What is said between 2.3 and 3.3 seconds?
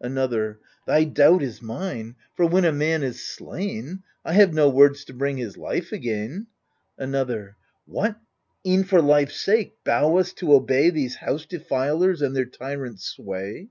for when a man is